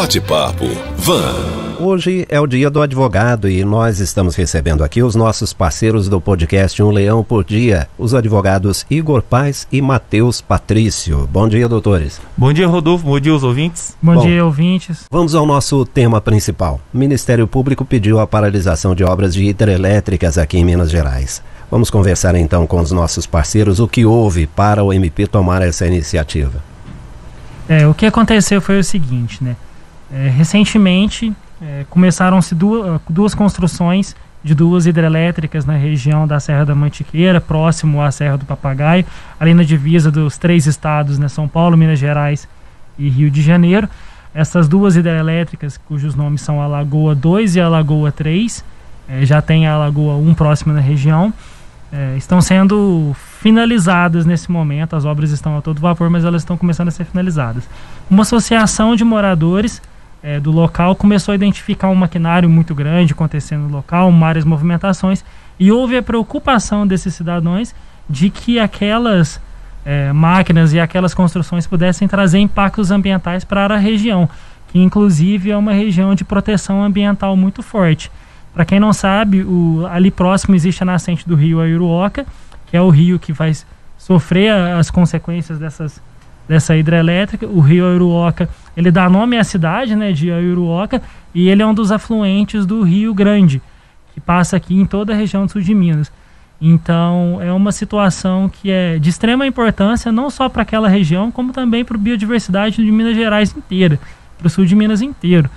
Bate-papo 0.00 0.64
Van. 0.96 1.34
Hoje 1.80 2.24
é 2.28 2.38
o 2.38 2.46
dia 2.46 2.70
do 2.70 2.80
advogado 2.80 3.50
e 3.50 3.64
nós 3.64 3.98
estamos 3.98 4.36
recebendo 4.36 4.84
aqui 4.84 5.02
os 5.02 5.16
nossos 5.16 5.52
parceiros 5.52 6.08
do 6.08 6.20
podcast 6.20 6.80
Um 6.80 6.92
Leão 6.92 7.24
por 7.24 7.42
Dia, 7.42 7.88
os 7.98 8.14
advogados 8.14 8.86
Igor 8.88 9.22
Paz 9.22 9.66
e 9.72 9.82
Matheus 9.82 10.40
Patrício. 10.40 11.28
Bom 11.32 11.48
dia, 11.48 11.68
doutores. 11.68 12.20
Bom 12.36 12.52
dia, 12.52 12.68
Rodolfo. 12.68 13.06
Bom 13.06 13.18
dia, 13.18 13.34
os 13.34 13.42
ouvintes. 13.42 13.96
Bom, 14.00 14.14
Bom 14.14 14.20
dia, 14.20 14.44
ouvintes. 14.44 15.04
Vamos 15.10 15.34
ao 15.34 15.44
nosso 15.44 15.84
tema 15.84 16.20
principal. 16.20 16.80
O 16.94 16.96
Ministério 16.96 17.48
Público 17.48 17.84
pediu 17.84 18.20
a 18.20 18.26
paralisação 18.26 18.94
de 18.94 19.02
obras 19.02 19.34
de 19.34 19.46
hidrelétricas 19.46 20.38
aqui 20.38 20.58
em 20.58 20.64
Minas 20.64 20.92
Gerais. 20.92 21.42
Vamos 21.68 21.90
conversar 21.90 22.36
então 22.36 22.68
com 22.68 22.80
os 22.80 22.92
nossos 22.92 23.26
parceiros 23.26 23.80
o 23.80 23.88
que 23.88 24.06
houve 24.06 24.46
para 24.46 24.84
o 24.84 24.92
MP 24.92 25.26
tomar 25.26 25.60
essa 25.60 25.88
iniciativa. 25.88 26.62
É, 27.68 27.84
o 27.84 27.92
que 27.92 28.06
aconteceu 28.06 28.60
foi 28.60 28.78
o 28.78 28.84
seguinte, 28.84 29.42
né? 29.42 29.56
É, 30.12 30.28
recentemente 30.28 31.32
é, 31.60 31.84
começaram-se 31.90 32.54
duas, 32.54 33.00
duas 33.08 33.34
construções 33.34 34.16
de 34.42 34.54
duas 34.54 34.86
hidrelétricas 34.86 35.66
na 35.66 35.74
região 35.74 36.26
da 36.26 36.38
Serra 36.38 36.64
da 36.64 36.74
Mantiqueira, 36.74 37.40
próximo 37.40 38.00
à 38.00 38.10
Serra 38.10 38.38
do 38.38 38.44
Papagaio, 38.44 39.04
ali 39.38 39.52
na 39.52 39.64
divisa 39.64 40.10
dos 40.10 40.38
três 40.38 40.66
estados, 40.66 41.18
né, 41.18 41.28
São 41.28 41.48
Paulo, 41.48 41.76
Minas 41.76 41.98
Gerais 41.98 42.48
e 42.98 43.08
Rio 43.08 43.30
de 43.30 43.42
Janeiro. 43.42 43.88
Essas 44.32 44.68
duas 44.68 44.96
hidrelétricas, 44.96 45.76
cujos 45.76 46.14
nomes 46.14 46.40
são 46.40 46.62
a 46.62 46.66
Lagoa 46.66 47.14
2 47.14 47.56
e 47.56 47.60
a 47.60 47.68
Lagoa 47.68 48.12
3, 48.12 48.64
é, 49.08 49.26
já 49.26 49.42
tem 49.42 49.66
a 49.66 49.76
Lagoa 49.76 50.14
1 50.14 50.34
próxima 50.34 50.72
na 50.72 50.80
região, 50.80 51.32
é, 51.92 52.16
estão 52.16 52.40
sendo 52.40 53.16
finalizadas 53.40 54.26
nesse 54.26 54.50
momento. 54.50 54.94
As 54.94 55.04
obras 55.04 55.30
estão 55.30 55.56
a 55.56 55.62
todo 55.62 55.80
vapor, 55.80 56.10
mas 56.10 56.24
elas 56.24 56.42
estão 56.42 56.56
começando 56.56 56.88
a 56.88 56.90
ser 56.90 57.04
finalizadas. 57.04 57.68
Uma 58.10 58.22
associação 58.22 58.94
de 58.94 59.04
moradores 59.04 59.80
é, 60.22 60.40
do 60.40 60.50
local 60.50 60.96
começou 60.96 61.32
a 61.32 61.34
identificar 61.34 61.88
um 61.88 61.94
maquinário 61.94 62.48
muito 62.48 62.74
grande 62.74 63.12
acontecendo 63.12 63.62
no 63.62 63.70
local, 63.70 64.10
várias 64.12 64.44
movimentações, 64.44 65.24
e 65.58 65.70
houve 65.72 65.96
a 65.96 66.02
preocupação 66.02 66.86
desses 66.86 67.14
cidadãos 67.14 67.74
de 68.08 68.30
que 68.30 68.58
aquelas 68.58 69.40
é, 69.84 70.12
máquinas 70.12 70.72
e 70.72 70.80
aquelas 70.80 71.14
construções 71.14 71.66
pudessem 71.66 72.06
trazer 72.06 72.38
impactos 72.38 72.90
ambientais 72.90 73.44
para 73.44 73.74
a 73.74 73.78
região, 73.78 74.28
que 74.68 74.78
inclusive 74.78 75.50
é 75.50 75.56
uma 75.56 75.72
região 75.72 76.14
de 76.14 76.24
proteção 76.24 76.82
ambiental 76.82 77.36
muito 77.36 77.62
forte. 77.62 78.10
Para 78.52 78.64
quem 78.64 78.80
não 78.80 78.92
sabe, 78.92 79.42
o, 79.42 79.86
ali 79.90 80.10
próximo 80.10 80.54
existe 80.54 80.82
a 80.82 80.86
nascente 80.86 81.28
do 81.28 81.34
rio 81.34 81.60
Aiuruoca, 81.60 82.26
que 82.66 82.76
é 82.76 82.80
o 82.80 82.90
rio 82.90 83.18
que 83.18 83.32
vai 83.32 83.52
sofrer 83.96 84.52
as 84.52 84.90
consequências 84.90 85.58
dessas, 85.58 86.02
dessa 86.48 86.76
hidrelétrica. 86.76 87.46
O 87.46 87.60
rio 87.60 87.86
Aiuruoca, 87.86 88.48
ele 88.78 88.92
dá 88.92 89.10
nome 89.10 89.36
à 89.36 89.42
cidade 89.42 89.96
né, 89.96 90.12
de 90.12 90.30
Aiuruoca 90.30 91.02
e 91.34 91.48
ele 91.48 91.60
é 91.60 91.66
um 91.66 91.74
dos 91.74 91.90
afluentes 91.90 92.64
do 92.64 92.80
Rio 92.82 93.12
Grande, 93.12 93.60
que 94.14 94.20
passa 94.20 94.56
aqui 94.56 94.72
em 94.72 94.86
toda 94.86 95.12
a 95.12 95.16
região 95.16 95.44
do 95.44 95.50
sul 95.50 95.60
de 95.60 95.74
Minas. 95.74 96.12
Então, 96.60 97.40
é 97.42 97.52
uma 97.52 97.72
situação 97.72 98.48
que 98.48 98.70
é 98.70 98.96
de 98.96 99.10
extrema 99.10 99.44
importância, 99.44 100.12
não 100.12 100.30
só 100.30 100.48
para 100.48 100.62
aquela 100.62 100.88
região, 100.88 101.28
como 101.28 101.52
também 101.52 101.84
para 101.84 101.96
a 101.96 102.00
biodiversidade 102.00 102.76
de 102.76 102.92
Minas 102.92 103.16
Gerais 103.16 103.52
inteira, 103.56 103.98
para 104.38 104.46
o 104.46 104.50
sul 104.50 104.64
de 104.64 104.76
Minas 104.76 105.02
inteiro. 105.02 105.50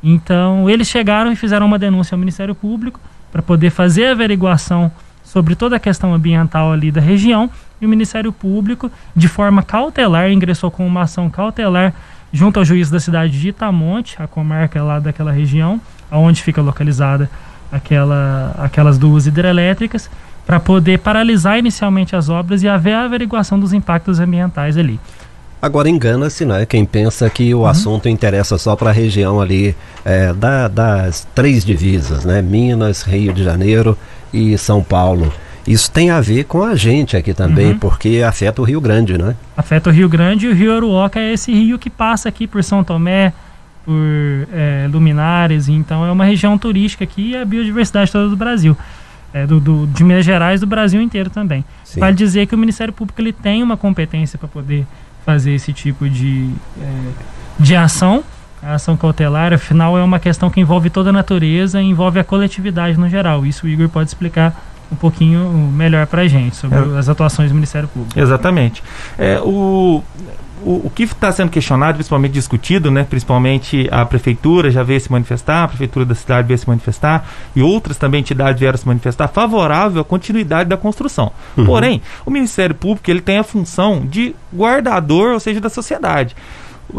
Então, 0.00 0.70
eles 0.70 0.86
chegaram 0.86 1.32
e 1.32 1.36
fizeram 1.36 1.66
uma 1.66 1.80
denúncia 1.80 2.14
ao 2.14 2.18
Ministério 2.20 2.54
Público 2.54 3.00
para 3.32 3.42
poder 3.42 3.70
fazer 3.70 4.06
a 4.06 4.12
averiguação 4.12 4.88
sobre 5.24 5.56
toda 5.56 5.74
a 5.74 5.80
questão 5.80 6.14
ambiental 6.14 6.72
ali 6.72 6.92
da 6.92 7.00
região 7.00 7.50
e 7.80 7.86
o 7.86 7.88
Ministério 7.88 8.32
Público, 8.32 8.88
de 9.16 9.26
forma 9.26 9.64
cautelar, 9.64 10.30
ingressou 10.30 10.70
com 10.70 10.86
uma 10.86 11.02
ação 11.02 11.28
cautelar 11.28 11.92
junto 12.32 12.58
ao 12.58 12.64
juiz 12.64 12.90
da 12.90 13.00
cidade 13.00 13.38
de 13.38 13.48
Itamonte, 13.48 14.16
a 14.18 14.26
comarca 14.26 14.82
lá 14.82 14.98
daquela 14.98 15.32
região, 15.32 15.80
aonde 16.10 16.42
fica 16.42 16.60
localizada 16.60 17.30
aquela, 17.70 18.54
aquelas 18.58 18.98
duas 18.98 19.26
hidrelétricas, 19.26 20.10
para 20.46 20.58
poder 20.58 20.98
paralisar 20.98 21.58
inicialmente 21.58 22.16
as 22.16 22.28
obras 22.28 22.62
e 22.62 22.68
haver 22.68 22.94
a 22.94 23.04
averiguação 23.04 23.60
dos 23.60 23.72
impactos 23.72 24.18
ambientais 24.18 24.78
ali. 24.78 24.98
Agora 25.60 25.88
engana-se, 25.90 26.44
né? 26.44 26.64
Quem 26.64 26.84
pensa 26.84 27.28
que 27.28 27.52
o 27.52 27.58
uhum. 27.58 27.66
assunto 27.66 28.08
interessa 28.08 28.56
só 28.56 28.76
para 28.76 28.90
a 28.90 28.92
região 28.92 29.40
ali 29.40 29.76
é, 30.04 30.32
da, 30.32 30.68
das 30.68 31.26
três 31.34 31.64
divisas, 31.64 32.24
né? 32.24 32.40
Minas, 32.40 33.02
Rio 33.02 33.32
de 33.32 33.42
Janeiro 33.42 33.98
e 34.32 34.56
São 34.56 34.82
Paulo. 34.82 35.32
Isso 35.68 35.90
tem 35.90 36.10
a 36.10 36.18
ver 36.18 36.44
com 36.44 36.62
a 36.62 36.74
gente 36.74 37.14
aqui 37.14 37.34
também, 37.34 37.72
uhum. 37.72 37.78
porque 37.78 38.22
afeta 38.26 38.62
o 38.62 38.64
Rio 38.64 38.80
Grande, 38.80 39.18
né? 39.18 39.36
Afeta 39.54 39.90
o 39.90 39.92
Rio 39.92 40.08
Grande 40.08 40.46
e 40.46 40.48
o 40.48 40.54
Rio 40.54 40.74
Aruoca 40.74 41.20
é 41.20 41.34
esse 41.34 41.52
rio 41.52 41.78
que 41.78 41.90
passa 41.90 42.26
aqui 42.26 42.46
por 42.46 42.64
São 42.64 42.82
Tomé, 42.82 43.34
por 43.84 43.94
é, 44.50 44.88
Luminares, 44.90 45.68
então 45.68 46.06
é 46.06 46.10
uma 46.10 46.24
região 46.24 46.56
turística 46.56 47.04
aqui 47.04 47.32
e 47.32 47.36
a 47.36 47.44
biodiversidade 47.44 48.10
toda 48.10 48.30
do 48.30 48.36
Brasil. 48.36 48.74
É, 49.30 49.46
do, 49.46 49.60
do, 49.60 49.86
de 49.88 50.02
Minas 50.04 50.24
Gerais 50.24 50.58
do 50.58 50.66
Brasil 50.66 51.02
inteiro 51.02 51.28
também. 51.28 51.62
Sim. 51.84 52.00
Vale 52.00 52.16
dizer 52.16 52.46
que 52.46 52.54
o 52.54 52.58
Ministério 52.58 52.94
Público 52.94 53.20
ele 53.20 53.34
tem 53.34 53.62
uma 53.62 53.76
competência 53.76 54.38
para 54.38 54.48
poder 54.48 54.86
fazer 55.26 55.52
esse 55.52 55.70
tipo 55.74 56.08
de, 56.08 56.48
é, 56.80 57.10
de 57.60 57.76
ação. 57.76 58.24
A 58.62 58.76
ação 58.76 58.96
cautelar, 58.96 59.52
afinal, 59.52 59.98
é 59.98 60.02
uma 60.02 60.18
questão 60.18 60.48
que 60.48 60.58
envolve 60.58 60.88
toda 60.88 61.10
a 61.10 61.12
natureza 61.12 61.82
e 61.82 61.84
envolve 61.84 62.18
a 62.18 62.24
coletividade 62.24 62.98
no 62.98 63.06
geral. 63.06 63.44
Isso 63.44 63.66
o 63.66 63.68
Igor 63.68 63.90
pode 63.90 64.08
explicar 64.08 64.58
um 64.90 64.96
pouquinho 64.96 65.48
melhor 65.72 66.06
para 66.06 66.22
a 66.22 66.28
gente 66.28 66.56
sobre 66.56 66.78
é. 66.78 66.98
as 66.98 67.08
atuações 67.08 67.50
do 67.50 67.54
Ministério 67.54 67.88
Público. 67.88 68.18
Exatamente. 68.18 68.82
É, 69.18 69.40
o, 69.40 70.02
o, 70.62 70.86
o 70.86 70.92
que 70.94 71.04
está 71.04 71.30
sendo 71.30 71.50
questionado, 71.50 71.94
principalmente 71.94 72.32
discutido, 72.32 72.90
né, 72.90 73.04
principalmente 73.08 73.88
a 73.90 74.04
prefeitura 74.04 74.70
já 74.70 74.82
veio 74.82 75.00
se 75.00 75.10
manifestar, 75.10 75.64
a 75.64 75.68
prefeitura 75.68 76.04
da 76.04 76.14
cidade 76.14 76.48
veio 76.48 76.58
se 76.58 76.68
manifestar 76.68 77.28
e 77.54 77.62
outras 77.62 77.96
também 77.96 78.20
entidades 78.20 78.60
vieram 78.60 78.78
se 78.78 78.86
manifestar 78.86 79.28
favorável 79.28 80.00
à 80.00 80.04
continuidade 80.04 80.68
da 80.68 80.76
construção. 80.76 81.32
Uhum. 81.56 81.66
Porém, 81.66 82.02
o 82.24 82.30
Ministério 82.30 82.74
Público 82.74 83.10
ele 83.10 83.20
tem 83.20 83.38
a 83.38 83.44
função 83.44 84.04
de 84.06 84.34
guardador, 84.54 85.32
ou 85.32 85.40
seja, 85.40 85.60
da 85.60 85.68
sociedade. 85.68 86.34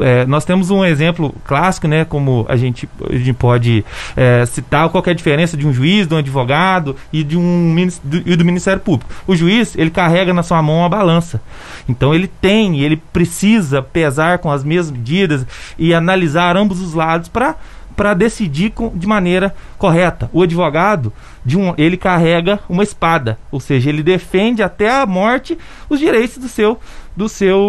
É, 0.01 0.25
nós 0.25 0.45
temos 0.45 0.69
um 0.69 0.85
exemplo 0.85 1.33
clássico, 1.45 1.87
né, 1.87 2.05
como 2.05 2.45
a 2.47 2.55
gente, 2.55 2.87
a 3.09 3.15
gente 3.15 3.33
pode 3.33 3.83
é, 4.15 4.45
citar 4.45 4.87
qual 4.89 5.03
é 5.07 5.09
a 5.09 5.13
diferença 5.13 5.57
de 5.57 5.67
um 5.67 5.73
juiz, 5.73 6.07
de 6.07 6.13
um 6.13 6.17
advogado 6.17 6.95
e 7.11 7.23
de 7.23 7.37
um 7.37 7.75
do, 8.03 8.17
e 8.25 8.35
do 8.35 8.45
Ministério 8.45 8.79
Público. 8.79 9.11
O 9.25 9.35
juiz 9.35 9.75
ele 9.75 9.89
carrega 9.89 10.33
na 10.33 10.43
sua 10.43 10.61
mão 10.61 10.85
a 10.85 10.89
balança, 10.89 11.41
então 11.87 12.13
ele 12.13 12.27
tem, 12.27 12.81
ele 12.81 12.97
precisa 12.97 13.81
pesar 13.81 14.37
com 14.37 14.51
as 14.51 14.63
mesmas 14.63 14.91
medidas 14.91 15.45
e 15.77 15.93
analisar 15.93 16.55
ambos 16.55 16.79
os 16.81 16.93
lados 16.93 17.27
para 17.27 17.55
para 17.99 18.13
decidir 18.13 18.69
com, 18.69 18.97
de 18.97 19.05
maneira 19.05 19.53
correta. 19.77 20.29
O 20.31 20.41
advogado, 20.41 21.11
um, 21.53 21.73
ele 21.77 21.97
carrega 21.97 22.57
uma 22.69 22.81
espada, 22.81 23.37
ou 23.51 23.59
seja, 23.59 23.89
ele 23.89 24.01
defende 24.01 24.63
até 24.63 24.89
a 24.89 25.05
morte 25.05 25.57
os 25.89 25.99
direitos 25.99 26.37
do 26.37 26.47
seu 26.47 26.79
do 27.19 27.27
seu 27.27 27.59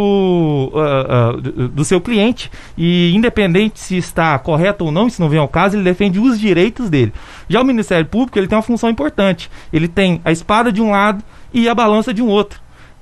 uh, 0.72 1.36
uh, 1.36 1.68
do, 1.68 1.84
seu 1.84 2.00
cliente 2.00 2.48
e 2.78 3.12
independente 3.12 3.80
se 3.80 3.96
está 3.96 4.38
correto 4.38 4.84
ou 4.84 4.92
não, 4.92 5.08
isso 5.08 5.20
não 5.20 5.28
vem 5.28 5.40
ao 5.40 5.48
caso, 5.48 5.76
ele 5.76 5.82
defende 5.82 6.20
os 6.20 6.38
direitos 6.38 6.88
dele. 6.88 7.12
Já 7.48 7.60
o 7.60 7.64
Ministério 7.64 8.06
Público 8.06 8.38
ele 8.38 8.46
tem 8.46 8.56
uma 8.56 8.62
função 8.62 8.88
importante. 8.88 9.50
Ele 9.72 9.88
tem 9.88 10.20
a 10.24 10.30
espada 10.30 10.70
de 10.70 10.80
um 10.80 10.92
lado 10.92 11.24
e 11.52 11.68
a 11.68 11.74
balança 11.74 12.14
de 12.14 12.22
um 12.22 12.28
outro. 12.28 12.60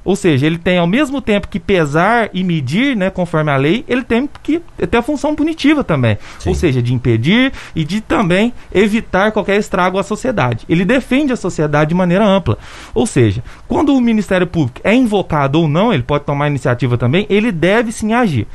Ou 0.09 0.17
seja, 0.17 0.47
ele 0.47 0.57
tem 0.57 0.79
ao 0.79 0.87
mesmo 0.87 1.21
tempo 1.21 1.49
que 1.49 1.61
pesar 1.61 2.31
e 2.33 2.43
medir, 2.43 2.97
né, 2.97 3.11
conforme 3.11 3.51
a 3.51 3.57
lei, 3.57 3.85
ele 3.87 4.03
tem 4.03 4.27
que 4.43 4.59
ter 4.91 4.97
a 4.97 5.03
função 5.03 5.35
punitiva 5.35 5.85
também. 5.85 6.17
Sim. 6.39 6.49
Ou 6.49 6.55
seja, 6.55 6.81
de 6.81 6.95
impedir 6.95 7.53
e 7.77 7.85
de 7.85 8.01
também 8.01 8.55
evitar 8.73 9.33
qualquer 9.33 9.59
estrago 9.59 9.99
à 9.99 10.03
sociedade. 10.03 10.65
Ele 10.67 10.83
defende 10.83 11.31
a 11.31 11.37
sociedade 11.37 11.91
de 11.91 11.95
maneira 11.95 12.25
ampla. 12.25 12.57
Ou 12.95 13.07
seja, 13.07 13.45
quando 13.69 13.95
o 13.95 14.01
Ministério 14.01 14.47
Público 14.47 14.81
é 14.83 14.95
invocado 14.95 15.61
ou 15.61 15.69
não, 15.69 15.93
ele 15.93 16.03
pode 16.03 16.25
tomar 16.25 16.49
iniciativa 16.49 16.97
também, 16.97 17.27
ele 17.29 17.53
deve 17.53 17.93
sim 17.93 18.15
agir. 18.15 18.47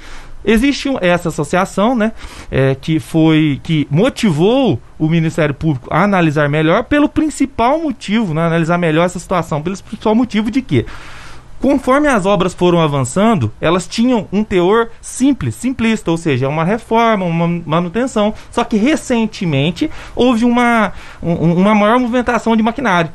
Existe 0.44 0.90
essa 1.02 1.30
associação, 1.30 1.96
né, 1.96 2.14
é, 2.50 2.73
que 2.73 2.99
foi 2.99 3.61
que 3.61 3.88
motivou 3.91 4.82
o 4.97 5.08
Ministério 5.08 5.53
Público 5.53 5.88
a 5.91 6.03
analisar 6.03 6.49
melhor 6.49 6.84
pelo 6.85 7.08
principal 7.08 7.79
motivo, 7.79 8.34
né, 8.34 8.41
analisar 8.41 8.79
melhor 8.79 9.06
essa 9.06 9.20
situação, 9.20 9.61
pelo 9.61 9.78
principal 9.78 10.16
motivo 10.16 10.49
de 10.49 10.64
que 10.64 10.84
Conforme 11.63 12.09
as 12.09 12.25
obras 12.25 12.53
foram 12.53 12.81
avançando, 12.81 13.49
elas 13.61 13.87
tinham 13.87 14.27
um 14.33 14.43
teor 14.43 14.89
simples, 14.99 15.55
simplista, 15.55 16.11
ou 16.11 16.17
seja, 16.17 16.49
uma 16.49 16.65
reforma, 16.65 17.23
uma 17.23 17.47
manutenção. 17.65 18.33
Só 18.51 18.65
que 18.65 18.75
recentemente 18.75 19.89
houve 20.13 20.43
uma, 20.43 20.91
um, 21.21 21.53
uma 21.53 21.73
maior 21.73 21.97
movimentação 21.97 22.53
de 22.57 22.61
maquinário. 22.61 23.09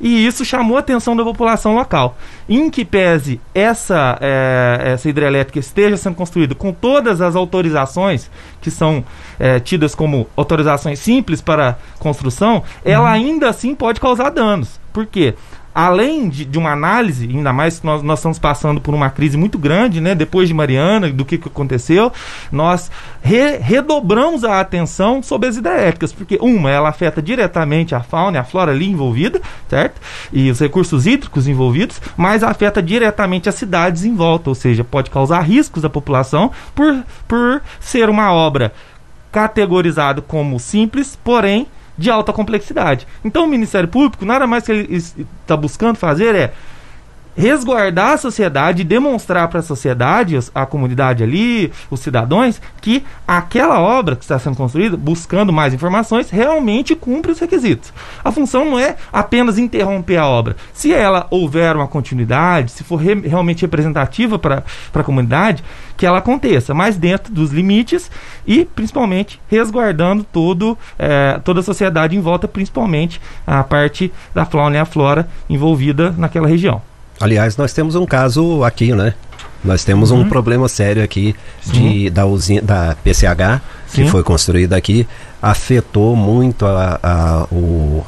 E 0.00 0.26
isso 0.26 0.44
chamou 0.44 0.76
a 0.76 0.80
atenção 0.80 1.14
da 1.14 1.22
população 1.22 1.76
local. 1.76 2.16
Em 2.48 2.68
que 2.70 2.84
pese 2.84 3.40
essa, 3.54 4.18
é, 4.20 4.94
essa 4.94 5.08
hidrelétrica 5.08 5.60
esteja 5.60 5.96
sendo 5.96 6.16
construída 6.16 6.56
com 6.56 6.72
todas 6.72 7.20
as 7.20 7.36
autorizações 7.36 8.28
que 8.60 8.68
são 8.68 9.04
é, 9.38 9.60
tidas 9.60 9.94
como 9.94 10.26
autorizações 10.36 10.98
simples 10.98 11.40
para 11.40 11.78
construção, 12.00 12.64
ela 12.84 13.04
uhum. 13.10 13.14
ainda 13.14 13.48
assim 13.48 13.76
pode 13.76 14.00
causar 14.00 14.30
danos. 14.30 14.80
Por 14.92 15.06
quê? 15.06 15.34
Além 15.74 16.28
de, 16.28 16.44
de, 16.44 16.58
uma 16.58 16.72
análise, 16.72 17.26
ainda 17.28 17.52
mais 17.52 17.80
que 17.80 17.86
nós, 17.86 18.02
nós 18.02 18.18
estamos 18.18 18.38
passando 18.38 18.80
por 18.80 18.94
uma 18.94 19.10
crise 19.10 19.36
muito 19.36 19.58
grande, 19.58 20.00
né, 20.00 20.14
depois 20.14 20.48
de 20.48 20.54
Mariana, 20.54 21.10
do 21.10 21.24
que, 21.24 21.38
que 21.38 21.48
aconteceu, 21.48 22.12
nós 22.50 22.90
re, 23.22 23.58
redobramos 23.58 24.44
a 24.44 24.60
atenção 24.60 25.22
sobre 25.22 25.48
as 25.48 25.56
hidrelétricas, 25.56 26.12
porque 26.12 26.38
uma, 26.40 26.70
ela 26.70 26.88
afeta 26.88 27.22
diretamente 27.22 27.94
a 27.94 28.00
fauna 28.00 28.36
e 28.36 28.40
a 28.40 28.44
flora 28.44 28.72
ali 28.72 28.88
envolvida, 28.88 29.40
certo? 29.68 30.00
E 30.32 30.50
os 30.50 30.60
recursos 30.60 31.06
hídricos 31.06 31.48
envolvidos, 31.48 32.00
mas 32.16 32.42
afeta 32.42 32.82
diretamente 32.82 33.48
as 33.48 33.54
cidades 33.54 34.04
em 34.04 34.14
volta, 34.14 34.50
ou 34.50 34.54
seja, 34.54 34.84
pode 34.84 35.10
causar 35.10 35.40
riscos 35.40 35.84
à 35.84 35.90
população 35.90 36.50
por, 36.74 37.02
por 37.26 37.62
ser 37.80 38.08
uma 38.08 38.32
obra 38.32 38.72
categorizada 39.30 40.20
como 40.20 40.60
simples, 40.60 41.18
porém 41.24 41.66
de 42.02 42.10
alta 42.10 42.32
complexidade. 42.32 43.06
Então 43.24 43.44
o 43.44 43.48
Ministério 43.48 43.88
Público, 43.88 44.24
nada 44.24 44.46
mais 44.46 44.64
que 44.64 44.72
ele 44.72 44.96
está 44.96 45.56
buscando 45.56 45.96
fazer 45.96 46.34
é 46.34 46.52
resguardar 47.36 48.12
a 48.12 48.18
sociedade, 48.18 48.84
demonstrar 48.84 49.48
para 49.48 49.60
a 49.60 49.62
sociedade, 49.62 50.38
a 50.54 50.66
comunidade 50.66 51.22
ali, 51.22 51.72
os 51.90 52.00
cidadãos, 52.00 52.60
que 52.80 53.04
aquela 53.26 53.80
obra 53.80 54.16
que 54.16 54.22
está 54.22 54.38
sendo 54.38 54.56
construída, 54.56 54.96
buscando 54.96 55.52
mais 55.52 55.72
informações, 55.72 56.30
realmente 56.30 56.94
cumpre 56.94 57.32
os 57.32 57.38
requisitos. 57.38 57.92
A 58.24 58.30
função 58.30 58.64
não 58.64 58.78
é 58.78 58.96
apenas 59.12 59.58
interromper 59.58 60.16
a 60.16 60.26
obra. 60.26 60.56
Se 60.72 60.92
ela 60.92 61.26
houver 61.30 61.74
uma 61.76 61.88
continuidade, 61.88 62.70
se 62.70 62.84
for 62.84 62.96
re 62.96 63.14
realmente 63.14 63.62
representativa 63.62 64.38
para 64.38 64.62
a 64.94 65.02
comunidade, 65.02 65.62
que 65.96 66.06
ela 66.06 66.18
aconteça, 66.18 66.74
mas 66.74 66.96
dentro 66.96 67.32
dos 67.32 67.50
limites 67.52 68.10
e 68.46 68.64
principalmente 68.64 69.40
resguardando 69.48 70.24
todo, 70.24 70.76
é, 70.98 71.40
toda 71.44 71.60
a 71.60 71.62
sociedade 71.62 72.16
em 72.16 72.20
volta, 72.20 72.48
principalmente 72.48 73.20
a 73.46 73.62
parte 73.62 74.12
da 74.34 74.44
fauna 74.44 74.76
e 74.76 74.78
a 74.80 74.84
flora 74.84 75.28
envolvida 75.48 76.10
naquela 76.16 76.48
região. 76.48 76.82
Aliás, 77.22 77.56
nós 77.56 77.72
temos 77.72 77.94
um 77.94 78.04
caso 78.04 78.64
aqui, 78.64 78.92
né? 78.92 79.14
Nós 79.64 79.84
temos 79.84 80.10
uhum. 80.10 80.22
um 80.22 80.28
problema 80.28 80.68
sério 80.68 81.04
aqui 81.04 81.36
de, 81.64 82.10
da 82.10 82.26
usina 82.26 82.62
da 82.62 82.96
PCH 82.96 83.62
Sim. 83.86 84.02
que 84.02 84.10
foi 84.10 84.24
construída 84.24 84.76
aqui, 84.76 85.06
afetou 85.40 86.16
muito 86.16 86.66
a, 86.66 86.98
a, 87.00 87.46
o, 87.54 88.04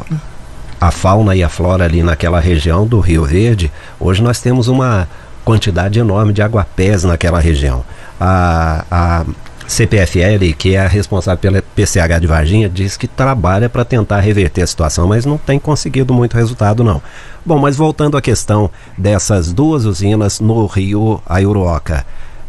a 0.81 0.91
fauna 0.91 1.37
e 1.37 1.45
a 1.45 1.49
flora 1.49 1.85
ali 1.85 2.03
naquela 2.03 2.41
região 2.41 2.85
do 2.89 2.99
Rio 2.99 3.25
Verde. 3.25 3.71
Hoje 4.01 4.21
nós 4.21 4.41
temos 4.41 4.67
uma 4.67 5.07
quantidade 5.45 5.97
enorme 5.97 6.33
de 6.33 6.43
aguapés 6.43 7.05
naquela 7.05 7.39
região. 7.39 7.85
A, 8.21 8.85
a 8.91 9.25
CPFL, 9.67 10.55
que 10.57 10.75
é 10.75 10.81
a 10.81 10.89
responsável 10.89 11.39
pela 11.39 11.63
PCH 11.63 12.21
de 12.21 12.27
Varginha, 12.27 12.69
diz 12.69 12.97
que 12.97 13.09
trabalha 13.09 13.69
para 13.69 13.85
tentar 13.85 14.21
reverter 14.21 14.63
a 14.63 14.67
situação, 14.67 15.09
mas 15.09 15.25
não 15.25 15.39
tem 15.39 15.59
conseguido 15.59 16.13
muito 16.13 16.37
resultado 16.37 16.85
não. 16.85 17.01
Bom, 17.45 17.59
mas 17.59 17.77
voltando 17.77 18.17
à 18.17 18.23
questão 18.23 18.71
dessas 18.97 19.53
duas 19.53 19.85
usinas 19.85 20.41
no 20.41 20.67
Rio 20.67 21.23
Aiuruoca. 21.27 22.05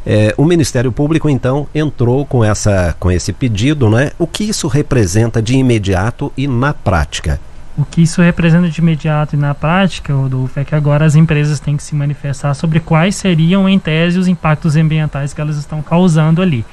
É, 0.06 0.36
o 0.38 0.46
Ministério 0.46 0.92
Público 0.92 1.28
então 1.28 1.68
entrou 1.74 2.26
com, 2.26 2.44
essa, 2.44 2.96
com 3.00 3.12
esse 3.12 3.34
pedido, 3.34 3.90
né? 3.90 4.12
O 4.20 4.28
que 4.28 4.44
isso 4.44 4.68
representa 4.68 5.42
de 5.42 5.56
imediato 5.56 6.32
e 6.38 6.48
na 6.48 6.74
prática? 6.74 7.40
O 7.78 7.84
que 7.84 8.04
isso 8.04 8.22
representa 8.22 8.70
de 8.70 8.80
imediato 8.80 9.36
e 9.36 9.38
na 9.38 9.54
prática, 9.54 10.14
Rodolfo, 10.14 10.60
é 10.60 10.64
que 10.64 10.76
agora 10.76 11.06
as 11.06 11.16
empresas 11.16 11.60
têm 11.60 11.76
que 11.76 11.84
se 11.84 11.96
manifestar 11.96 12.54
sobre 12.54 12.80
quais 12.80 13.16
seriam, 13.16 13.68
em 13.68 13.78
tese, 13.78 14.18
os 14.18 14.28
impactos 14.28 14.78
ambientais 14.78 15.34
que 15.34 15.42
elas 15.42 15.58
estão 15.58 15.82
causando 15.82 16.42
ali. 16.42 16.64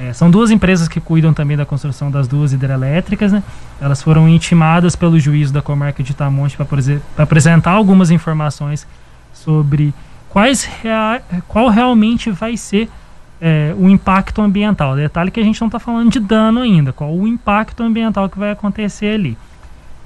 É, 0.00 0.12
são 0.12 0.30
duas 0.30 0.52
empresas 0.52 0.86
que 0.86 1.00
cuidam 1.00 1.34
também 1.34 1.56
da 1.56 1.66
construção 1.66 2.08
das 2.08 2.28
duas 2.28 2.52
hidrelétricas, 2.52 3.32
né? 3.32 3.42
Elas 3.80 4.00
foram 4.00 4.28
intimadas 4.28 4.94
pelo 4.94 5.18
juiz 5.18 5.50
da 5.50 5.60
comarca 5.60 6.04
de 6.04 6.12
Itamonte 6.12 6.56
para 6.56 6.66
apresentar 7.24 7.72
algumas 7.72 8.12
informações 8.12 8.86
sobre 9.32 9.92
quais 10.28 10.62
rea 10.62 11.20
qual 11.48 11.68
realmente 11.68 12.30
vai 12.30 12.56
ser 12.56 12.88
é, 13.40 13.74
o 13.76 13.88
impacto 13.88 14.40
ambiental. 14.40 14.94
Detalhe 14.94 15.32
que 15.32 15.40
a 15.40 15.42
gente 15.42 15.60
não 15.60 15.66
está 15.66 15.80
falando 15.80 16.12
de 16.12 16.20
dano 16.20 16.60
ainda, 16.60 16.92
qual 16.92 17.12
o 17.12 17.26
impacto 17.26 17.82
ambiental 17.82 18.28
que 18.28 18.38
vai 18.38 18.52
acontecer 18.52 19.14
ali. 19.14 19.36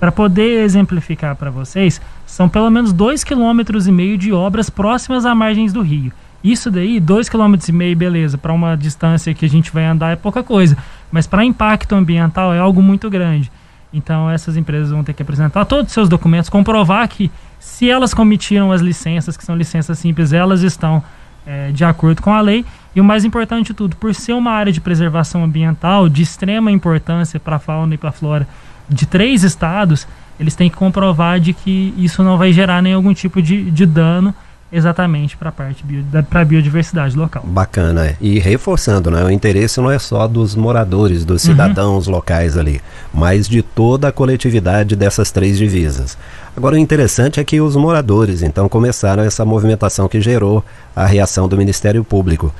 Para 0.00 0.10
poder 0.10 0.64
exemplificar 0.64 1.36
para 1.36 1.50
vocês, 1.50 2.00
são 2.26 2.48
pelo 2.48 2.70
menos 2.70 2.94
2,5 2.94 3.24
km 3.24 4.16
de 4.16 4.32
obras 4.32 4.70
próximas 4.70 5.26
à 5.26 5.34
margens 5.34 5.70
do 5.70 5.82
rio. 5.82 6.12
Isso 6.42 6.70
daí, 6.70 7.00
2,5 7.00 7.30
km, 7.30 7.96
beleza, 7.96 8.36
para 8.36 8.52
uma 8.52 8.76
distância 8.76 9.32
que 9.32 9.44
a 9.44 9.48
gente 9.48 9.70
vai 9.70 9.84
andar 9.84 10.10
é 10.10 10.16
pouca 10.16 10.42
coisa, 10.42 10.76
mas 11.10 11.26
para 11.26 11.44
impacto 11.44 11.94
ambiental 11.94 12.52
é 12.52 12.58
algo 12.58 12.82
muito 12.82 13.08
grande. 13.08 13.50
Então 13.92 14.28
essas 14.28 14.56
empresas 14.56 14.90
vão 14.90 15.04
ter 15.04 15.12
que 15.12 15.22
apresentar 15.22 15.64
todos 15.64 15.88
os 15.88 15.92
seus 15.92 16.08
documentos, 16.08 16.48
comprovar 16.48 17.06
que 17.08 17.30
se 17.60 17.88
elas 17.88 18.12
cometiram 18.12 18.72
as 18.72 18.80
licenças, 18.80 19.36
que 19.36 19.44
são 19.44 19.54
licenças 19.54 19.98
simples, 19.98 20.32
elas 20.32 20.62
estão 20.62 21.02
é, 21.46 21.70
de 21.70 21.84
acordo 21.84 22.22
com 22.22 22.32
a 22.32 22.40
lei. 22.40 22.64
E 22.94 23.00
o 23.00 23.04
mais 23.04 23.24
importante 23.24 23.68
de 23.68 23.74
tudo, 23.74 23.96
por 23.96 24.14
ser 24.14 24.32
uma 24.32 24.50
área 24.50 24.72
de 24.72 24.80
preservação 24.80 25.44
ambiental 25.44 26.08
de 26.08 26.22
extrema 26.22 26.70
importância 26.70 27.38
para 27.38 27.56
a 27.56 27.58
fauna 27.58 27.94
e 27.94 27.98
para 27.98 28.08
a 28.08 28.12
flora 28.12 28.48
de 28.88 29.06
três 29.06 29.44
estados, 29.44 30.06
eles 30.40 30.54
têm 30.54 30.68
que 30.68 30.76
comprovar 30.76 31.38
de 31.38 31.52
que 31.52 31.94
isso 31.96 32.22
não 32.22 32.36
vai 32.36 32.52
gerar 32.52 32.82
nenhum 32.82 33.14
tipo 33.14 33.40
de, 33.40 33.70
de 33.70 33.86
dano 33.86 34.34
exatamente 34.72 35.36
para 35.36 35.50
a 35.50 35.52
parte 35.52 35.84
para 36.30 36.40
a 36.40 36.44
biodiversidade 36.44 37.16
local. 37.16 37.44
Bacana, 37.46 38.06
é. 38.06 38.16
e 38.20 38.38
reforçando, 38.38 39.10
né, 39.10 39.22
o 39.22 39.30
interesse 39.30 39.80
não 39.80 39.90
é 39.90 39.98
só 39.98 40.26
dos 40.26 40.54
moradores, 40.54 41.24
dos 41.24 41.44
uhum. 41.44 41.50
cidadãos 41.50 42.06
uhum. 42.06 42.14
locais 42.14 42.56
ali, 42.56 42.80
mas 43.12 43.46
de 43.46 43.62
toda 43.62 44.08
a 44.08 44.12
coletividade 44.12 44.96
dessas 44.96 45.30
três 45.30 45.58
divisas. 45.58 46.16
Agora 46.56 46.74
o 46.74 46.78
interessante 46.78 47.38
é 47.38 47.44
que 47.44 47.60
os 47.60 47.76
moradores 47.76 48.42
então 48.42 48.68
começaram 48.68 49.22
essa 49.22 49.44
movimentação 49.44 50.08
que 50.08 50.20
gerou 50.20 50.64
a 50.96 51.04
reação 51.04 51.46
do 51.46 51.56
Ministério 51.56 52.02
Público. 52.02 52.52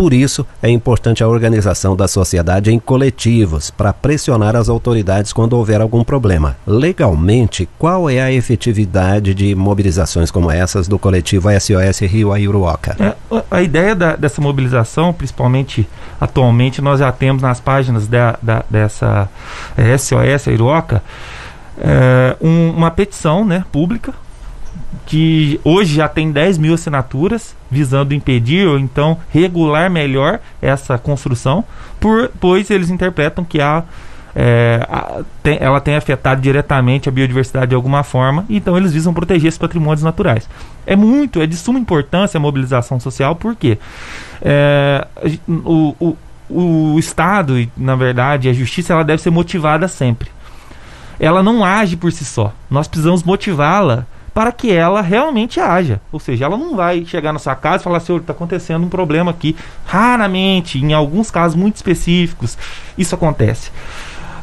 Por 0.00 0.14
isso, 0.14 0.46
é 0.62 0.70
importante 0.70 1.22
a 1.22 1.28
organização 1.28 1.94
da 1.94 2.08
sociedade 2.08 2.72
em 2.72 2.78
coletivos 2.78 3.70
para 3.70 3.92
pressionar 3.92 4.56
as 4.56 4.70
autoridades 4.70 5.30
quando 5.30 5.52
houver 5.52 5.82
algum 5.82 6.02
problema. 6.02 6.56
Legalmente, 6.66 7.68
qual 7.78 8.08
é 8.08 8.18
a 8.18 8.32
efetividade 8.32 9.34
de 9.34 9.54
mobilizações 9.54 10.30
como 10.30 10.50
essas 10.50 10.88
do 10.88 10.98
coletivo 10.98 11.50
SOS 11.50 11.98
Rio 12.10 12.32
Aiuruoca? 12.32 12.96
É, 12.98 13.14
a 13.50 13.60
ideia 13.60 13.94
da, 13.94 14.16
dessa 14.16 14.40
mobilização, 14.40 15.12
principalmente 15.12 15.86
atualmente, 16.18 16.80
nós 16.80 17.00
já 17.00 17.12
temos 17.12 17.42
nas 17.42 17.60
páginas 17.60 18.08
da, 18.08 18.38
da, 18.40 18.64
dessa 18.70 19.28
é, 19.76 19.98
SOS 19.98 20.48
Aiuruoca 20.48 21.02
é, 21.78 22.38
um, 22.40 22.70
uma 22.70 22.90
petição 22.90 23.44
né, 23.44 23.66
pública 23.70 24.14
que 25.06 25.60
hoje 25.64 25.94
já 25.94 26.08
tem 26.08 26.30
10 26.32 26.58
mil 26.58 26.74
assinaturas 26.74 27.54
visando 27.70 28.14
impedir 28.14 28.66
ou 28.66 28.78
então 28.78 29.18
regular 29.30 29.90
melhor 29.90 30.40
essa 30.60 30.98
construção, 30.98 31.64
por, 31.98 32.30
pois 32.40 32.70
eles 32.70 32.90
interpretam 32.90 33.44
que 33.44 33.60
é, 33.60 34.86
a, 34.88 35.22
tem, 35.42 35.58
ela 35.60 35.80
tem 35.80 35.96
afetado 35.96 36.40
diretamente 36.40 37.08
a 37.08 37.12
biodiversidade 37.12 37.68
de 37.68 37.74
alguma 37.74 38.02
forma, 38.02 38.44
então 38.48 38.76
eles 38.76 38.92
visam 38.92 39.14
proteger 39.14 39.48
esses 39.48 39.58
patrimônios 39.58 40.02
naturais. 40.02 40.48
É 40.86 40.96
muito, 40.96 41.40
é 41.40 41.46
de 41.46 41.56
suma 41.56 41.78
importância 41.78 42.38
a 42.38 42.40
mobilização 42.40 42.98
social, 42.98 43.36
porque 43.36 43.78
é, 44.42 45.06
o, 45.48 45.94
o, 46.00 46.16
o 46.94 46.98
Estado, 46.98 47.54
na 47.76 47.94
verdade 47.94 48.48
a 48.48 48.52
justiça, 48.52 48.92
ela 48.92 49.04
deve 49.04 49.22
ser 49.22 49.30
motivada 49.30 49.88
sempre. 49.88 50.30
Ela 51.18 51.42
não 51.42 51.62
age 51.62 51.96
por 51.96 52.10
si 52.10 52.24
só. 52.24 52.52
Nós 52.70 52.88
precisamos 52.88 53.22
motivá-la 53.22 54.06
para 54.32 54.52
que 54.52 54.72
ela 54.72 55.00
realmente 55.00 55.60
haja. 55.60 56.00
Ou 56.12 56.20
seja, 56.20 56.44
ela 56.44 56.56
não 56.56 56.76
vai 56.76 57.04
chegar 57.04 57.32
na 57.32 57.38
sua 57.38 57.54
casa 57.54 57.82
e 57.82 57.84
falar 57.84 57.98
assim, 57.98 58.16
está 58.16 58.32
acontecendo 58.32 58.84
um 58.84 58.88
problema 58.88 59.30
aqui. 59.30 59.56
Raramente, 59.84 60.78
em 60.78 60.92
alguns 60.92 61.30
casos 61.30 61.56
muito 61.56 61.76
específicos, 61.76 62.56
isso 62.96 63.14
acontece. 63.14 63.70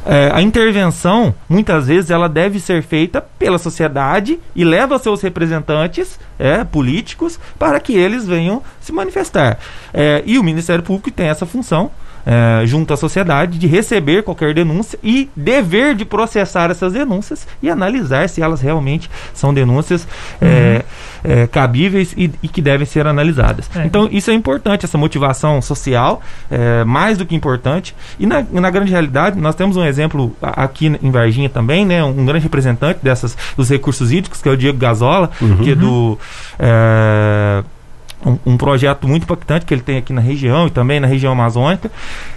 É, 0.06 0.30
a 0.32 0.40
intervenção, 0.40 1.34
muitas 1.48 1.86
vezes, 1.86 2.10
ela 2.10 2.28
deve 2.28 2.58
ser 2.60 2.82
feita 2.82 3.20
pela 3.20 3.58
sociedade 3.58 4.38
e 4.54 4.64
leva 4.64 4.98
seus 4.98 5.20
representantes 5.20 6.18
é, 6.38 6.64
políticos 6.64 7.38
para 7.58 7.78
que 7.78 7.94
eles 7.94 8.26
venham 8.26 8.62
se 8.80 8.90
manifestar. 8.90 9.58
É, 9.92 10.22
e 10.24 10.38
o 10.38 10.42
Ministério 10.42 10.82
Público 10.82 11.10
tem 11.10 11.26
essa 11.26 11.44
função 11.44 11.90
é, 12.28 12.66
junto 12.66 12.92
à 12.92 12.96
sociedade 12.96 13.58
de 13.58 13.66
receber 13.66 14.22
qualquer 14.22 14.52
denúncia 14.52 14.98
e 15.02 15.30
dever 15.34 15.94
de 15.94 16.04
processar 16.04 16.70
essas 16.70 16.92
denúncias 16.92 17.48
e 17.62 17.70
analisar 17.70 18.28
se 18.28 18.42
elas 18.42 18.60
realmente 18.60 19.10
são 19.32 19.54
denúncias 19.54 20.06
é, 20.38 20.44
uhum. 20.44 20.50
é, 21.32 21.42
é, 21.42 21.46
cabíveis 21.46 22.12
e, 22.18 22.30
e, 22.42 22.48
que 22.48 22.60
devem 22.60 22.84
ser 22.84 23.06
analisadas. 23.06 23.70
É. 23.74 23.86
Então, 23.86 24.06
isso 24.12 24.30
é 24.30 24.34
importante, 24.34 24.84
essa 24.84 24.98
motivação 24.98 25.62
social, 25.62 26.20
é, 26.50 26.84
mais 26.84 27.16
do 27.16 27.24
que 27.24 27.34
importante. 27.34 27.96
E 28.18 28.26
na, 28.26 28.44
na, 28.52 28.68
grande 28.68 28.90
realidade, 28.90 29.40
nós 29.40 29.54
temos 29.54 29.78
um 29.78 29.84
exemplo 29.84 30.36
aqui 30.42 30.86
em 31.02 31.10
Varginha 31.10 31.48
também, 31.48 31.86
né, 31.86 32.04
um 32.04 32.26
grande 32.26 32.42
representante 32.42 33.00
dessas, 33.02 33.36
dos 33.56 33.70
recursos 33.70 34.12
hídricos, 34.12 34.42
que 34.42 34.48
é 34.50 34.52
o 34.52 34.56
Diego 34.56 34.76
Gazola, 34.76 35.30
uhum. 35.40 35.56
que 35.58 35.70
é 35.70 35.74
do 35.74 36.18
um, 38.24 38.52
um, 38.52 38.56
projeto 38.56 39.06
muito 39.06 39.22
impactante 39.22 39.64
que 39.64 39.72
ele 39.72 39.80
tem 39.80 39.96
aqui 39.98 40.12
na 40.12 40.20
região 40.20 40.66
e 40.66 40.70
também 40.70 40.98
na 40.98 41.06
região 41.06 41.32
amazônica. 41.32 41.90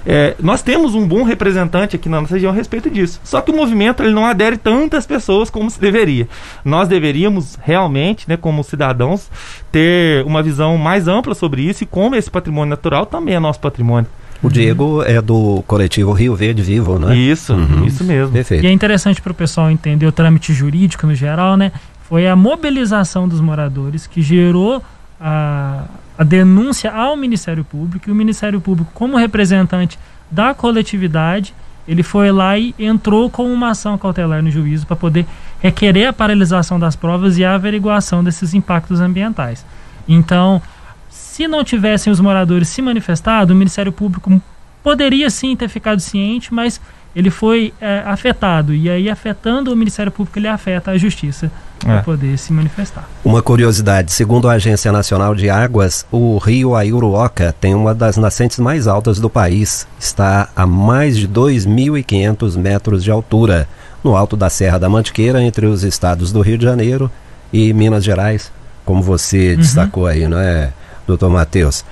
É, 0.06 0.36
nós 0.40 0.62
temos 0.62 0.94
um 0.94 1.08
bom 1.08 1.24
representante 1.24 1.96
aqui 1.96 2.08
na 2.08 2.22
nossa 2.22 2.34
região 2.34 2.52
a 2.52 2.56
respeito 2.56 2.90
disso. 2.90 3.20
Só 3.24 3.42
que 3.42 3.52
o 3.52 3.56
movimento 3.56 4.04
ele 4.04 4.14
não 4.14 4.26
adere 4.26 4.58
tantas 4.58 5.06
pessoas 5.06 5.50
como 5.50 5.70
se 5.70 5.80
deveria. 5.80 6.28
Nós 6.64 6.88
deveríamos 6.88 7.58
realmente, 7.62 8.30
né, 8.30 8.38
como 8.38 8.64
cidadãos, 8.64 9.30
ter 9.72 10.24
uma 10.26 10.44
visão 10.44 10.78
mais 10.78 11.08
ampla 11.08 11.34
sobre 11.34 11.64
isso 11.64 11.84
e 11.84 11.88
como 11.88 12.16
esse 12.16 12.30
patrimônio 12.30 12.70
natural 12.70 13.06
também 13.06 13.36
é 13.36 13.40
nosso 13.40 13.60
patrimônio. 13.60 14.10
O 14.44 14.50
Diego 14.50 15.04
é 15.04 15.22
do 15.22 15.64
coletivo 15.68 16.12
Rio 16.14 16.36
Verde 16.36 16.64
Vivo, 16.64 16.98
né? 16.98 17.16
Isso, 17.16 17.54
uhum. 17.54 17.86
isso 17.86 18.04
mesmo. 18.04 18.34
Perfeito. 18.34 18.64
E 18.64 18.68
é 18.68 18.72
interessante 18.72 19.22
para 19.22 19.32
o 19.32 19.36
pessoal 19.36 19.70
entender 19.70 20.08
o 20.08 20.12
trâmite 20.12 20.52
jurídico 20.52 21.06
no 21.06 21.14
geral, 21.14 21.56
né? 21.56 21.72
Foi 22.10 22.28
a 22.28 22.36
mobilização 22.36 23.28
dos 23.28 23.40
moradores 23.40 24.08
que 24.08 24.22
gerou 24.22 24.84
a, 25.22 25.84
a 26.18 26.24
denúncia 26.24 26.92
ao 26.92 27.16
Ministério 27.16 27.64
Público 27.64 28.10
e 28.10 28.12
o 28.12 28.16
Ministério 28.16 28.60
Público, 28.60 28.92
como 28.94 29.18
representante 29.18 30.00
da 30.30 30.54
coletividade, 30.54 31.54
ele 31.88 32.04
foi 32.04 32.32
lá 32.32 32.58
e 32.58 32.74
entrou 32.80 33.30
com 33.30 33.52
uma 33.52 33.70
ação 33.70 33.98
cautelar 33.98 34.42
no 34.42 34.50
juízo 34.50 34.88
para 34.88 34.96
poder 34.96 35.26
requerer 35.60 36.08
a 36.08 36.14
paralisação 36.14 36.80
das 36.80 36.96
provas 36.96 37.38
e 37.38 37.46
a 37.46 37.54
averiguação 37.54 38.24
desses 38.24 38.54
impactos 38.54 39.00
ambientais. 39.00 39.66
Então, 40.08 40.62
se 41.10 41.48
não 41.48 41.64
tivessem 41.64 42.12
os 42.12 42.20
moradores 42.20 42.68
se 42.70 42.82
manifestado, 42.82 43.54
o 43.54 43.56
Ministério 43.56 43.92
Público 43.92 44.42
poderia 44.84 45.30
sim 45.30 45.56
ter 45.56 45.70
ficado 45.70 46.00
ciente, 46.00 46.54
mas 46.54 46.82
ele 47.16 47.30
foi 47.30 47.74
é, 47.80 48.04
afetado. 48.06 48.74
E 48.74 48.90
aí, 48.90 49.10
afetando 49.10 49.72
o 49.72 49.76
Ministério 49.76 50.12
Público, 50.12 50.40
ele 50.40 50.48
afeta 50.48 50.92
a 50.92 50.98
Justiça 50.98 51.52
é. 51.84 51.86
para 51.86 52.04
poder 52.04 52.38
se 52.38 52.54
manifestar. 52.54 53.08
Uma 53.24 53.42
curiosidade: 53.42 54.12
segundo 54.12 54.48
a 54.50 54.54
Agência 54.54 54.92
Nacional 54.92 55.36
de 55.36 55.50
Águas, 55.50 56.06
o 56.12 56.38
rio 56.38 56.76
Aiuruoca 56.76 57.56
tem 57.60 57.76
uma 57.76 57.94
das 57.94 58.18
nascentes 58.18 58.60
mais 58.60 58.88
altas 58.88 59.20
do 59.20 59.30
país. 59.30 59.88
Está 60.00 60.50
a 60.56 60.66
mais 60.66 61.18
de 61.18 61.28
2.500 61.28 62.58
metros 62.58 63.04
de 63.04 63.12
altura, 63.12 63.68
no 64.04 64.16
alto 64.16 64.36
da 64.36 64.50
Serra 64.50 64.78
da 64.78 64.90
Mantiqueira, 64.90 65.42
entre 65.42 65.66
os 65.66 65.84
estados 65.84 66.32
do 66.32 66.42
Rio 66.42 66.58
de 66.58 66.66
Janeiro 66.66 67.10
e 67.54 67.74
Minas 67.74 68.04
Gerais, 68.04 68.52
como 68.86 69.02
você 69.02 69.52
uhum. 69.52 69.58
destacou 69.58 70.08
aí, 70.08 70.28
não 70.28 70.40
é, 70.40 70.72
doutor 71.06 71.30
Matheus? 71.30 71.84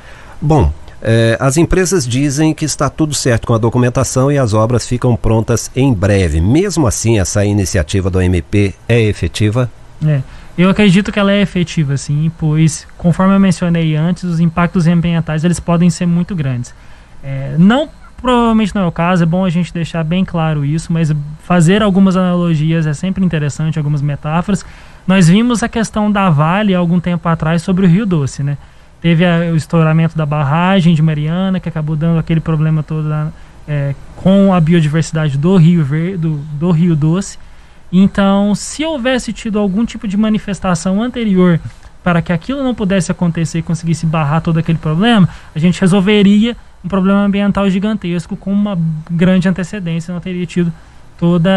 Bom, 0.41 0.71
é, 1.01 1.37
as 1.39 1.57
empresas 1.57 2.07
dizem 2.07 2.53
que 2.53 2.65
está 2.65 2.89
tudo 2.89 3.13
certo 3.13 3.47
com 3.47 3.53
a 3.53 3.57
documentação 3.57 4.31
e 4.31 4.37
as 4.37 4.53
obras 4.53 4.85
ficam 4.85 5.15
prontas 5.15 5.71
em 5.75 5.93
breve. 5.93 6.41
Mesmo 6.41 6.87
assim, 6.87 7.19
essa 7.19 7.45
iniciativa 7.45 8.09
do 8.09 8.21
MP 8.21 8.73
é 8.87 9.01
efetiva? 9.01 9.69
É, 10.05 10.21
eu 10.57 10.69
acredito 10.69 11.11
que 11.11 11.19
ela 11.19 11.31
é 11.31 11.41
efetiva, 11.41 11.97
sim, 11.97 12.31
pois, 12.37 12.87
conforme 12.97 13.35
eu 13.35 13.39
mencionei 13.39 13.95
antes, 13.95 14.23
os 14.23 14.39
impactos 14.39 14.87
ambientais 14.87 15.43
eles 15.43 15.59
podem 15.59 15.89
ser 15.89 16.05
muito 16.05 16.35
grandes. 16.35 16.73
É, 17.23 17.55
não 17.57 17.89
provavelmente 18.21 18.75
não 18.75 18.83
é 18.83 18.85
o 18.85 18.91
caso, 18.91 19.23
é 19.23 19.25
bom 19.25 19.45
a 19.45 19.49
gente 19.49 19.73
deixar 19.73 20.03
bem 20.03 20.25
claro 20.25 20.65
isso, 20.65 20.91
mas 20.91 21.13
fazer 21.43 21.81
algumas 21.81 22.17
analogias 22.17 22.85
é 22.85 22.93
sempre 22.93 23.23
interessante, 23.23 23.77
algumas 23.77 24.01
metáforas. 24.01 24.65
Nós 25.07 25.27
vimos 25.27 25.63
a 25.63 25.69
questão 25.69 26.11
da 26.11 26.29
Vale 26.29 26.75
algum 26.75 26.99
tempo 26.99 27.27
atrás 27.27 27.61
sobre 27.61 27.85
o 27.85 27.89
Rio 27.89 28.05
Doce, 28.05 28.43
né? 28.43 28.57
Teve 29.01 29.25
a, 29.25 29.51
o 29.51 29.55
estouramento 29.55 30.17
da 30.17 30.25
barragem 30.25 30.93
de 30.93 31.01
Mariana, 31.01 31.59
que 31.59 31.69
acabou 31.69 31.95
dando 31.95 32.19
aquele 32.19 32.41
problema 32.41 32.83
todo 32.83 33.09
é, 33.67 33.95
com 34.17 34.53
a 34.53 34.59
biodiversidade 34.59 35.37
do 35.37 35.55
Rio, 35.55 35.83
Verde, 35.83 36.17
do, 36.17 36.37
do 36.59 36.71
Rio 36.71 36.95
Doce. 36.95 37.37
Então, 37.91 38.53
se 38.53 38.85
houvesse 38.85 39.33
tido 39.33 39.57
algum 39.57 39.85
tipo 39.85 40.07
de 40.07 40.15
manifestação 40.15 41.01
anterior 41.01 41.59
para 42.03 42.21
que 42.21 42.31
aquilo 42.31 42.63
não 42.63 42.73
pudesse 42.73 43.11
acontecer 43.11 43.59
e 43.59 43.63
conseguisse 43.63 44.05
barrar 44.05 44.41
todo 44.41 44.59
aquele 44.59 44.77
problema, 44.77 45.27
a 45.53 45.59
gente 45.59 45.81
resolveria 45.81 46.55
um 46.83 46.87
problema 46.87 47.19
ambiental 47.19 47.69
gigantesco 47.69 48.37
com 48.37 48.51
uma 48.51 48.77
grande 49.09 49.49
antecedência, 49.49 50.13
não 50.13 50.21
teria 50.21 50.45
tido 50.45 50.71
toda 51.17 51.49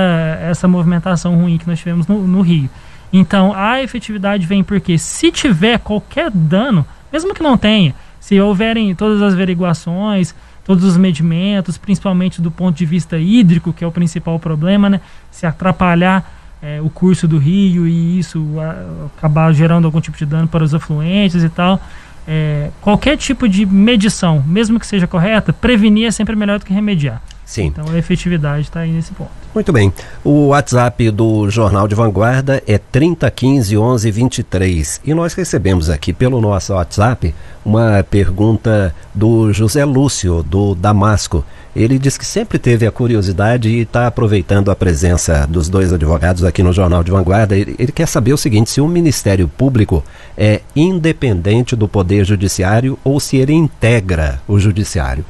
essa 0.42 0.66
movimentação 0.66 1.36
ruim 1.36 1.58
que 1.58 1.68
nós 1.68 1.78
tivemos 1.78 2.06
no, 2.06 2.26
no 2.26 2.40
Rio. 2.40 2.68
Então, 3.12 3.52
a 3.54 3.82
efetividade 3.82 4.46
vem 4.46 4.64
porque 4.64 4.98
se 4.98 5.30
tiver 5.30 5.78
qualquer 5.78 6.30
dano, 6.30 6.84
mesmo 7.12 7.34
que 7.34 7.42
não 7.42 7.56
tenha, 7.56 7.94
se 8.18 8.40
houverem 8.40 8.94
todas 8.94 9.20
as 9.20 9.34
averiguações, 9.34 10.34
todos 10.64 10.84
os 10.84 10.96
medimentos, 10.96 11.76
principalmente 11.76 12.40
do 12.40 12.50
ponto 12.50 12.76
de 12.76 12.86
vista 12.86 13.18
hídrico, 13.18 13.72
que 13.72 13.82
é 13.82 13.86
o 13.86 13.92
principal 13.92 14.38
problema, 14.38 14.88
né? 14.88 15.00
Se 15.30 15.46
atrapalhar 15.46 16.30
é, 16.62 16.80
o 16.80 16.88
curso 16.88 17.26
do 17.26 17.38
rio 17.38 17.88
e 17.88 18.18
isso 18.18 18.46
a, 18.60 19.06
acabar 19.16 19.52
gerando 19.52 19.86
algum 19.86 20.00
tipo 20.00 20.16
de 20.16 20.24
dano 20.24 20.46
para 20.46 20.62
os 20.62 20.74
afluentes 20.74 21.42
e 21.42 21.48
tal. 21.48 21.80
É, 22.26 22.70
qualquer 22.80 23.16
tipo 23.16 23.48
de 23.48 23.66
medição, 23.66 24.42
mesmo 24.46 24.78
que 24.78 24.86
seja 24.86 25.06
correta, 25.08 25.52
prevenir 25.52 26.06
é 26.06 26.10
sempre 26.10 26.36
melhor 26.36 26.60
do 26.60 26.64
que 26.64 26.72
remediar. 26.72 27.20
Sim. 27.44 27.66
Então 27.66 27.84
a 27.90 27.98
efetividade 27.98 28.62
está 28.62 28.80
aí 28.80 28.90
nesse 28.90 29.12
ponto. 29.12 29.30
Muito 29.54 29.72
bem. 29.72 29.92
O 30.24 30.48
WhatsApp 30.48 31.10
do 31.10 31.50
Jornal 31.50 31.86
de 31.86 31.94
Vanguarda 31.94 32.62
é 32.66 32.78
3015 32.78 33.76
1123. 33.76 35.00
E 35.04 35.12
nós 35.12 35.34
recebemos 35.34 35.90
aqui 35.90 36.12
pelo 36.12 36.40
nosso 36.40 36.72
WhatsApp 36.72 37.34
uma 37.64 38.02
pergunta 38.08 38.94
do 39.14 39.52
José 39.52 39.84
Lúcio, 39.84 40.42
do 40.42 40.74
Damasco. 40.74 41.44
Ele 41.74 41.98
diz 41.98 42.16
que 42.16 42.24
sempre 42.24 42.58
teve 42.58 42.86
a 42.86 42.90
curiosidade 42.90 43.68
e 43.68 43.80
está 43.80 44.06
aproveitando 44.06 44.70
a 44.70 44.76
presença 44.76 45.46
dos 45.46 45.68
dois 45.68 45.92
advogados 45.92 46.44
aqui 46.44 46.62
no 46.62 46.72
Jornal 46.72 47.04
de 47.04 47.10
Vanguarda. 47.10 47.56
Ele, 47.56 47.74
ele 47.78 47.92
quer 47.92 48.06
saber 48.06 48.32
o 48.32 48.38
seguinte: 48.38 48.70
se 48.70 48.80
o 48.80 48.88
Ministério 48.88 49.48
Público 49.48 50.02
é 50.36 50.60
independente 50.74 51.76
do 51.76 51.88
Poder 51.88 52.24
Judiciário 52.24 52.98
ou 53.04 53.20
se 53.20 53.36
ele 53.36 53.52
integra 53.52 54.40
o 54.48 54.58
Judiciário. 54.58 55.24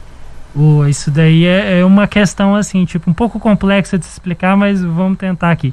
Oh, 0.54 0.86
isso 0.86 1.10
daí 1.10 1.46
é, 1.46 1.80
é, 1.80 1.84
uma 1.84 2.06
questão 2.06 2.54
assim, 2.54 2.84
tipo, 2.84 3.10
um 3.10 3.14
pouco 3.14 3.40
complexa 3.40 3.98
de 3.98 4.04
se 4.04 4.12
explicar, 4.12 4.56
mas 4.56 4.82
vamos 4.82 5.16
tentar 5.16 5.50
aqui. 5.50 5.72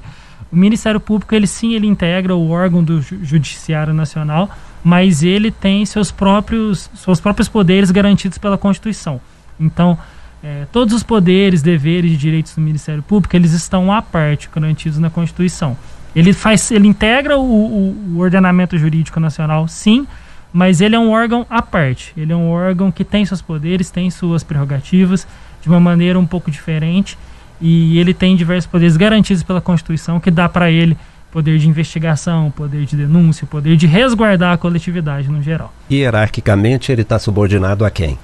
O 0.51 0.55
Ministério 0.55 0.99
Público, 0.99 1.35
ele 1.35 1.45
sim, 1.45 1.73
ele 1.73 1.85
integra 1.85 2.35
o 2.35 2.49
órgão 2.49 2.83
do 2.83 3.01
Judiciário 3.01 3.93
Nacional, 3.93 4.49
mas 4.83 5.21
ele 5.21 5.51
tem 5.51 5.85
seus 5.85 6.11
próprios, 6.11 6.89
seus 6.95 7.19
próprios 7.19 7.49
poderes 7.49 7.91
garantidos 7.91 8.37
pela 8.37 8.57
Constituição. 8.57 9.19
Então, 9.59 9.97
é, 10.41 10.65
todos 10.71 10.93
os 10.93 11.03
poderes, 11.03 11.61
deveres 11.61 12.13
e 12.13 12.15
direitos 12.15 12.55
do 12.55 12.61
Ministério 12.61 13.03
Público, 13.03 13.35
eles 13.35 13.51
estão 13.51 13.91
à 13.91 14.01
parte, 14.01 14.49
garantidos 14.53 14.97
na 14.97 15.09
Constituição. 15.09 15.77
Ele 16.15 16.33
faz, 16.33 16.71
ele 16.71 16.87
integra 16.87 17.37
o, 17.37 17.41
o, 17.41 18.15
o 18.15 18.19
ordenamento 18.19 18.77
jurídico 18.77 19.19
nacional, 19.19 19.67
sim, 19.67 20.07
mas 20.51 20.81
ele 20.81 20.95
é 20.95 20.99
um 20.99 21.11
órgão 21.11 21.45
à 21.49 21.61
parte. 21.61 22.13
Ele 22.17 22.31
é 22.31 22.35
um 22.35 22.49
órgão 22.49 22.91
que 22.91 23.03
tem 23.03 23.25
seus 23.25 23.41
poderes, 23.41 23.89
tem 23.91 24.09
suas 24.09 24.43
prerrogativas 24.43 25.27
de 25.61 25.69
uma 25.69 25.79
maneira 25.79 26.17
um 26.17 26.25
pouco 26.25 26.49
diferente 26.49 27.17
e 27.61 27.97
ele 27.99 28.13
tem 28.13 28.35
diversos 28.35 28.69
poderes 28.69 28.95
garantidos 28.95 29.43
pela 29.43 29.61
Constituição 29.61 30.19
que 30.19 30.31
dá 30.31 30.47
para 30.47 30.71
ele 30.71 30.97
poder 31.31 31.59
de 31.59 31.67
investigação, 31.67 32.49
poder 32.51 32.85
de 32.85 32.95
denúncia, 32.95 33.45
poder 33.45 33.75
de 33.75 33.85
resguardar 33.85 34.53
a 34.53 34.57
coletividade 34.57 35.29
no 35.29 35.41
geral. 35.41 35.73
Hierarquicamente 35.91 36.91
ele 36.91 37.03
está 37.03 37.19
subordinado 37.19 37.85
a 37.85 37.91
quem? 37.91 38.17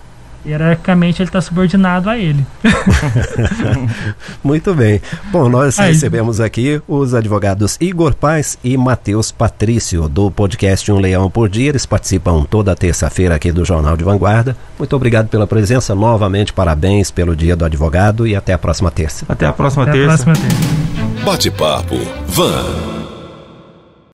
Hierarquicamente 0.45 1.21
ele 1.21 1.29
está 1.29 1.41
subordinado 1.41 2.09
a 2.09 2.17
ele. 2.17 2.45
Muito 4.43 4.73
bem. 4.73 5.01
Bom, 5.31 5.49
nós 5.49 5.79
Aí. 5.79 5.91
recebemos 5.91 6.39
aqui 6.39 6.81
os 6.87 7.13
advogados 7.13 7.77
Igor 7.79 8.13
Paz 8.13 8.57
e 8.63 8.77
Matheus 8.77 9.31
Patrício, 9.31 10.07
do 10.07 10.29
podcast 10.29 10.91
Um 10.91 10.99
Leão 10.99 11.29
por 11.29 11.49
Dia. 11.49 11.69
Eles 11.69 11.85
participam 11.85 12.43
toda 12.43 12.75
terça-feira 12.75 13.35
aqui 13.35 13.51
do 13.51 13.65
Jornal 13.65 13.97
de 13.97 14.03
Vanguarda. 14.03 14.55
Muito 14.77 14.95
obrigado 14.95 15.27
pela 15.27 15.47
presença. 15.47 15.95
Novamente, 15.95 16.53
parabéns 16.53 17.11
pelo 17.11 17.35
Dia 17.35 17.55
do 17.55 17.65
Advogado 17.65 18.27
e 18.27 18.35
até 18.35 18.53
a 18.53 18.57
próxima 18.57 18.91
terça. 18.91 19.25
Até 19.27 19.45
a 19.45 19.53
próxima 19.53 19.83
até 19.83 19.93
terça. 19.93 20.33
Bate-papo. 21.23 21.95
Van. 22.27 23.14